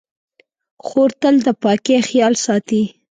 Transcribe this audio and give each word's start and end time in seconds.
خور 0.85 1.09
تل 1.21 1.35
د 1.45 1.47
پاکۍ 1.63 1.97
خیال 2.09 2.33
ساتي. 2.45 2.83